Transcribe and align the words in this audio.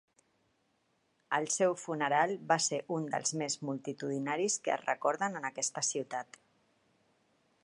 El 1.39 1.45
seu 1.55 1.75
funeral 1.81 2.33
va 2.53 2.57
ser 2.69 2.81
un 2.97 3.07
dels 3.13 3.35
més 3.43 3.59
multitudinaris 3.71 4.59
que 4.65 4.77
es 4.81 4.85
recorden 4.91 5.43
en 5.43 5.51
aquesta 5.55 5.89
ciutat. 5.95 6.45